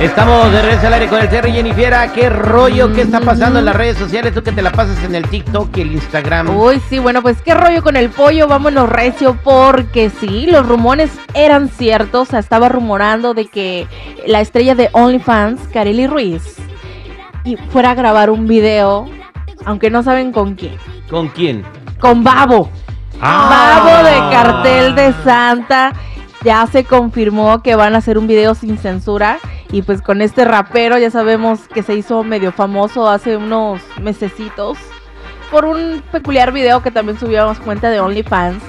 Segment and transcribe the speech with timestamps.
[0.00, 2.12] Estamos de regreso al aire con el Terry Jennifiera.
[2.12, 2.92] ¿Qué rollo?
[2.92, 4.32] ¿Qué está pasando en las redes sociales?
[4.32, 6.56] Tú que te la pasas en el TikTok y el Instagram.
[6.56, 11.10] Uy, sí, bueno, pues qué rollo con el pollo, vámonos recio, porque sí, los rumores
[11.34, 13.88] eran ciertos, estaba rumorando de que
[14.24, 16.44] la estrella de OnlyFans, Kareli Ruiz,
[17.42, 19.06] y fuera a grabar un video,
[19.64, 20.76] aunque no saben con quién,
[21.10, 21.64] ¿Con quién?
[21.98, 22.70] con Babo.
[23.20, 23.80] Ah.
[23.82, 25.92] Babo de Cartel de Santa.
[26.44, 29.38] Ya se confirmó que van a hacer un video sin censura.
[29.70, 34.78] Y pues con este rapero ya sabemos que se hizo medio famoso hace unos mesecitos.
[35.50, 38.62] Por un peculiar video que también subíamos cuenta de OnlyFans.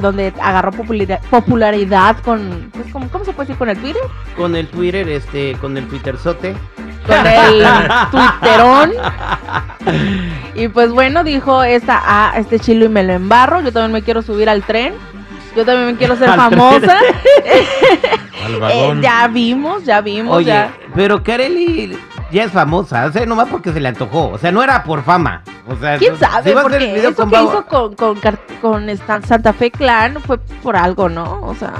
[0.00, 2.70] Donde agarró populari- popularidad con.
[2.72, 3.58] Pues, ¿cómo, cómo se puede decir?
[3.58, 4.02] Con el Twitter.
[4.36, 6.54] Con el Twitter, este, con el Twitterzote.
[7.06, 7.66] Con el
[8.12, 8.92] Twitterón.
[10.54, 13.60] Y pues bueno, dijo esta, ah, este chilo y me lo embarro.
[13.62, 14.94] Yo también me quiero subir al tren.
[15.56, 16.96] Yo también me quiero ser famosa.
[18.56, 20.72] Al Eh, ya vimos, ya vimos, Oye, ya.
[20.94, 21.98] pero Kareli
[22.30, 25.02] ya es famosa, o sea, nomás porque se le antojó, o sea, no era por
[25.02, 25.42] fama.
[25.68, 26.52] O sea, ¿Quién sabe?
[26.52, 27.66] a Porque video eso con que Babo- hizo
[28.60, 31.40] con, Santa Fe Clan fue por algo, ¿no?
[31.42, 31.74] O sea,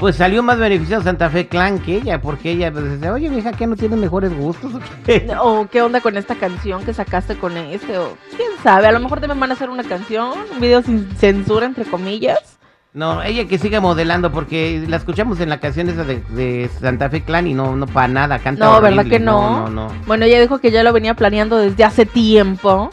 [0.00, 3.52] Pues salió más beneficiado Santa Fe Clan que ella, porque ella pues, dice, oye, vieja,
[3.52, 4.74] ¿qué no tienes mejores gustos?
[4.74, 8.86] o qué?" o qué onda con esta canción que sacaste con este, o quién sabe,
[8.88, 12.58] a lo mejor también van a hacer una canción, un video sin censura, entre comillas.
[12.94, 17.10] No, ella que siga modelando, porque la escuchamos en la canción esa de, de Santa
[17.10, 19.40] Fe Clan y no, no para nada, canta No, horrible, ¿verdad que no?
[19.40, 19.94] No, no, no.
[20.06, 22.90] Bueno, ella dijo que ya lo venía planeando desde hace tiempo.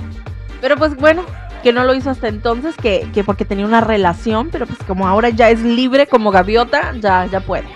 [0.59, 1.23] Pero pues bueno,
[1.61, 5.07] que no lo hizo hasta entonces, que, que porque tenía una relación, pero pues como
[5.07, 7.67] ahora ya es libre como gaviota, ya, ya puede.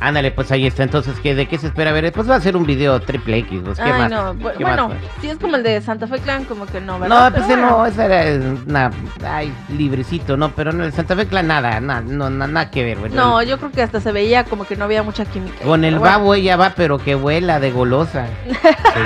[0.00, 0.82] Ándale, pues ahí está.
[0.82, 2.10] Entonces, ¿qué, ¿de qué se espera ver?
[2.12, 4.10] Pues va a ser un video triple X, pues, ¿qué Ay, más?
[4.10, 6.80] no, bu- ¿Qué bueno, más, si es como el de Santa Fe Clan, como que
[6.80, 7.32] no, No, ¿verdad?
[7.32, 7.86] pues Pero ese no, bueno.
[7.92, 8.90] esa era una,
[9.28, 10.50] ay, librecito, ¿no?
[10.52, 13.12] Pero no, el Santa Fe Clan nada, nada, no, na- nada que ver, güey.
[13.12, 15.62] No, yo creo que hasta se veía como que no había mucha química.
[15.64, 18.26] Con el bueno, babo ella va, pero que vuela de golosa.
[18.46, 18.50] Se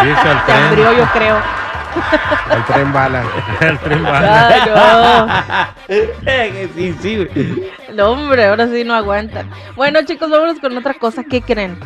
[0.05, 0.97] dice al Se tren.
[0.97, 1.64] yo creo.
[2.51, 3.25] El tren bala.
[3.61, 5.75] El tren bala.
[6.27, 7.29] Ay, sí, sí, güey.
[7.89, 7.95] no.
[7.95, 9.51] No, hombre, ahora sí no aguantan.
[9.77, 11.25] Bueno, chicos, vámonos con otra cosa.
[11.25, 11.79] ¿Qué creen?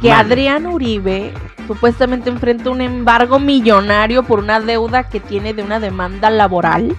[0.00, 0.12] Que.
[0.12, 1.32] Adrián Uribe
[1.66, 6.96] supuestamente enfrenta un embargo millonario por una deuda que tiene de una demanda laboral.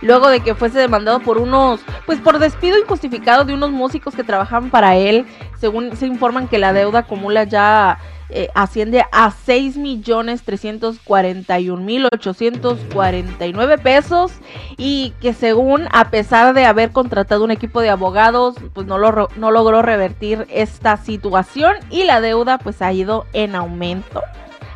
[0.00, 4.24] Luego de que fuese demandado por unos, pues por despido injustificado de unos músicos que
[4.24, 5.24] trabajaban para él.
[5.58, 7.98] Según se informan que la deuda acumula ya
[8.30, 14.32] eh, asciende a 6 millones 341 mil 849 pesos
[14.76, 19.28] y que según a pesar de haber contratado un equipo de abogados pues no, lo,
[19.36, 24.22] no logró revertir esta situación y la deuda pues ha ido en aumento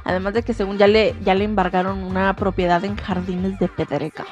[0.07, 4.27] además de que según ya le ya le embargaron una propiedad en Jardines de Pedregal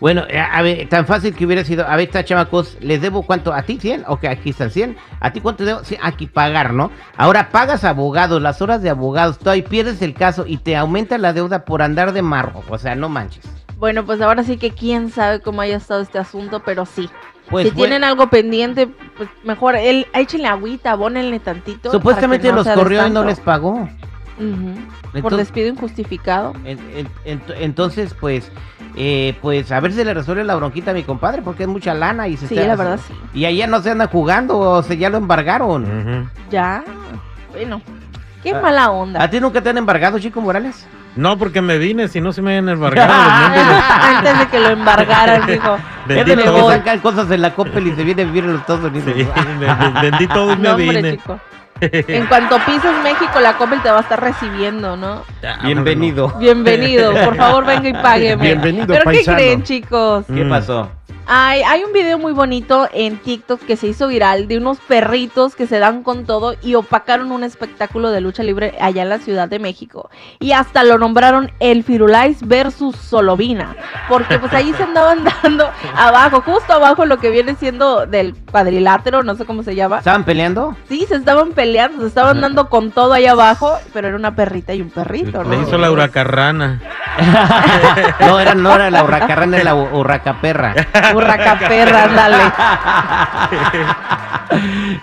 [0.00, 1.86] Bueno, eh, a ver, tan fácil que hubiera sido.
[1.86, 3.52] A ver, está chamacos, ¿les debo cuánto?
[3.52, 4.04] ¿A ti 100?
[4.06, 4.96] Ok, aquí están 100.
[5.20, 5.82] ¿A ti cuánto debo?
[5.84, 6.90] Sí, aquí pagar, ¿no?
[7.16, 11.16] Ahora pagas abogados, las horas de abogados, todo, y pierdes el caso y te aumenta
[11.18, 12.62] la deuda por andar de marro.
[12.68, 13.44] O sea, no manches.
[13.78, 17.08] bueno pues ahora sí que quién sabe cómo haya estado este asunto pero sí
[17.50, 22.56] Pues si fue- tienen algo pendiente pues mejor él échenle agüita abónenle tantito supuestamente no
[22.62, 23.88] los corrió y no les pagó.
[24.38, 24.74] Ujú.
[25.02, 26.78] por Entonces- despido injustificado En-
[27.24, 28.50] en- ent- entonces, pues,
[28.96, 31.94] eh, pues a ver si le resuelve la bronquita a mi compadre, porque es mucha
[31.94, 33.14] lana y se Sí, está- la verdad, sí.
[33.32, 35.84] Y allá no se anda jugando, o se ya lo embargaron.
[35.84, 36.28] Ujú.
[36.50, 36.82] Ya,
[37.52, 37.80] bueno,
[38.42, 39.30] qué Ah, mala ¿A onda.
[39.30, 40.86] ti nunca te han embargado, Chico Morales?
[41.16, 43.12] No, porque me vine, si no se me habían embargado.
[44.18, 45.76] Antes de que lo embargaran, dijo.
[46.08, 46.72] Que Dios.
[46.72, 49.12] sacan cosas en la Coppel y se viene a vivir en los Estados Unidos.
[49.16, 49.24] Sí,
[49.60, 51.10] ven- vendí todo y me No, hombre, vine.
[51.12, 51.38] chico.
[51.80, 55.22] En cuanto pises México, la Coppel te va a estar recibiendo, ¿no?
[55.62, 56.28] Bienvenido.
[56.38, 58.42] Bienvenido, por favor, venga y págueme.
[58.42, 59.36] Bienvenido, ¿Pero paisano.
[59.38, 60.24] qué creen, chicos?
[60.26, 60.48] ¿Qué Mm.
[60.48, 60.90] pasó?
[61.26, 65.54] Hay, hay un video muy bonito en TikTok que se hizo viral de unos perritos
[65.54, 69.18] que se dan con todo y opacaron un espectáculo de lucha libre allá en la
[69.18, 70.10] Ciudad de México.
[70.38, 73.74] Y hasta lo nombraron el Firulais versus Solovina.
[74.08, 79.22] Porque pues ahí se andaban dando abajo, justo abajo lo que viene siendo del cuadrilátero,
[79.22, 79.98] no sé cómo se llama.
[79.98, 80.76] ¿Estaban peleando?
[80.88, 84.74] Sí, se estaban peleando, se estaban dando con todo ahí abajo, pero era una perrita
[84.74, 85.50] y un perrito, ¿no?
[85.50, 86.82] Le hizo la huracarrana.
[88.20, 90.74] No, era, no era la hurracarrana, era la hu- hurracaperra.
[91.12, 92.36] Burraca perra, ándale.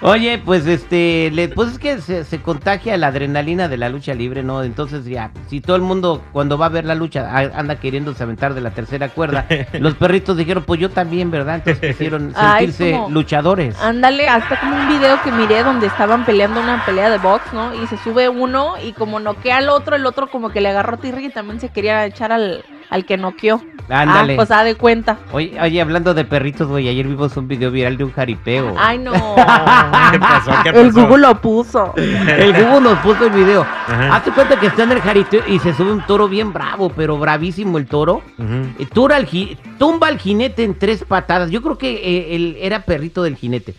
[0.02, 4.14] Oye, pues este, le- pues es que se, se contagia la adrenalina de la lucha
[4.14, 4.64] libre, ¿no?
[4.64, 8.24] Entonces ya, si todo el mundo cuando va a ver la lucha a- anda queriéndose
[8.24, 9.46] aventar de la tercera cuerda,
[9.80, 11.56] los perritos dijeron, pues yo también, ¿verdad?
[11.56, 13.80] Entonces quisieron Ay, sentirse como- luchadores.
[13.82, 17.74] Ándale, hasta como un video que miré donde estaban peleando una pelea de box, ¿no?
[17.82, 20.98] Y se sube uno y como noquea al otro, el otro como que le agarró
[20.98, 23.62] tirri y también se quería echar al, al que noqueó.
[23.90, 24.34] Ándale.
[24.34, 25.18] Ah, pues da de cuenta.
[25.32, 28.76] Oye, oye, hablando de perritos, güey, ayer vimos un video viral de un jaripeo.
[28.78, 29.12] Ay, no.
[30.12, 30.52] ¿Qué pasó?
[30.64, 31.02] ¿Qué El pasó?
[31.08, 31.94] Google lo puso.
[31.98, 33.62] El Google nos puso el video.
[33.62, 34.16] Ajá.
[34.16, 37.18] Hazte cuenta que está en el jaripeo y se sube un toro bien bravo, pero
[37.18, 38.22] bravísimo el toro.
[38.38, 38.68] Ujú.
[38.80, 41.52] Eh, tura ji- tumba al jinete en tres patadas.
[41.52, 43.74] Yo creo que eh, él era perrito del jinete.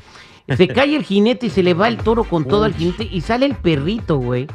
[0.56, 3.20] Se cae el jinete y se le va el toro con todo al jinete y
[3.20, 4.46] sale el perrito, güey.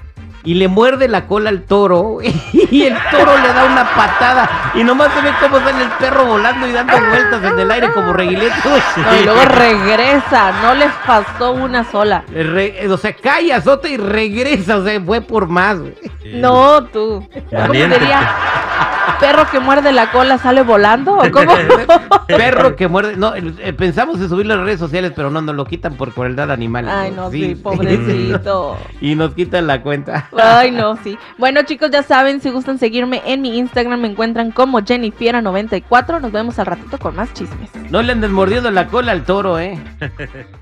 [0.47, 2.19] Y le muerde la cola al toro
[2.71, 6.25] y el toro le da una patada y nomás se ve cómo sale el perro
[6.25, 8.55] volando y dando vueltas en el aire como reguileto.
[8.97, 12.23] No, y luego regresa, no les pasó una sola.
[12.33, 15.77] Re- o sea, cae, azota y regresa, o sea, fue por más.
[16.33, 17.27] No, tú.
[17.49, 17.99] ¿Cómo Valiente.
[19.19, 21.15] ¿Perro que muerde la cola sale volando?
[21.15, 21.53] ¿O cómo?
[22.27, 23.15] Perro que muerde.
[23.15, 26.13] No, eh, pensamos en subirlo a las redes sociales, pero no nos lo quitan por
[26.13, 26.87] crueldad animal.
[26.87, 28.77] Ay, no, sí, pobrecito.
[29.01, 30.29] Y nos quitan la cuenta.
[30.37, 31.17] Ay, no, sí.
[31.37, 36.21] Bueno, chicos, ya saben, si gustan seguirme en mi Instagram, me encuentran como Jennifiera94.
[36.21, 37.69] Nos vemos al ratito con más chismes.
[37.89, 39.79] No le andes mordiendo la cola al toro, eh.